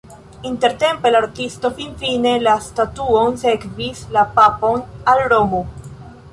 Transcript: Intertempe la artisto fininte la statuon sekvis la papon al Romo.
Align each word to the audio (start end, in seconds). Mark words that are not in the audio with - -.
Intertempe 0.51 1.11
la 1.11 1.19
artisto 1.25 1.71
fininte 1.81 2.33
la 2.47 2.57
statuon 2.69 3.39
sekvis 3.45 4.03
la 4.19 4.27
papon 4.41 4.85
al 5.15 5.27
Romo. 5.35 5.65